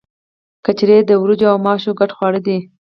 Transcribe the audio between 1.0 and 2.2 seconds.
د وریجو او ماشو ګډ